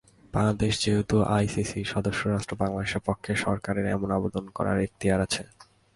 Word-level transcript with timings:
বাংলাদেশ 0.33 0.73
যেহেতু 0.83 1.15
আইসিসির 1.35 1.91
সদস্যরাষ্ট্র, 1.93 2.53
বাংলাদেশের 2.55 3.01
পক্ষে 3.05 3.31
সরকারের 3.45 3.85
এমন 3.87 4.09
আবেদন 4.17 4.45
করার 4.57 4.77
এখতিয়ার 4.79 5.19
আছে। 5.21 5.43